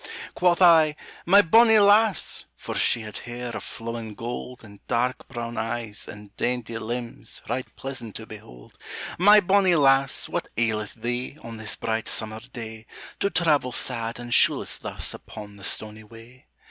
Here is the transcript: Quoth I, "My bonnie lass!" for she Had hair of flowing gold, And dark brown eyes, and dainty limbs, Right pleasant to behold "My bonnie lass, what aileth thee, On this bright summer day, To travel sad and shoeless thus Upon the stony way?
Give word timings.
Quoth 0.33 0.63
I, 0.63 0.95
"My 1.27 1.43
bonnie 1.43 1.77
lass!" 1.77 2.45
for 2.57 2.73
she 2.73 3.01
Had 3.01 3.19
hair 3.19 3.55
of 3.55 3.63
flowing 3.63 4.15
gold, 4.15 4.63
And 4.63 4.79
dark 4.87 5.27
brown 5.27 5.59
eyes, 5.59 6.07
and 6.07 6.35
dainty 6.37 6.79
limbs, 6.79 7.39
Right 7.47 7.67
pleasant 7.75 8.15
to 8.15 8.25
behold 8.25 8.79
"My 9.19 9.39
bonnie 9.39 9.75
lass, 9.75 10.27
what 10.27 10.47
aileth 10.57 10.95
thee, 10.95 11.37
On 11.43 11.57
this 11.57 11.75
bright 11.75 12.07
summer 12.07 12.39
day, 12.39 12.87
To 13.19 13.29
travel 13.29 13.71
sad 13.71 14.17
and 14.19 14.33
shoeless 14.33 14.77
thus 14.79 15.13
Upon 15.13 15.57
the 15.57 15.63
stony 15.63 16.03
way? 16.03 16.47